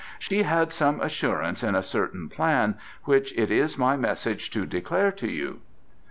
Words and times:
"She 0.17 0.41
had 0.41 0.73
some 0.73 0.99
assurance 0.99 1.61
in 1.61 1.75
a 1.75 1.83
certain 1.83 2.27
plan, 2.27 2.73
which 3.03 3.37
it 3.37 3.51
is 3.51 3.77
my 3.77 3.95
message 3.95 4.49
to 4.49 4.65
declare 4.65 5.11
to 5.11 5.27
you." 5.27 5.61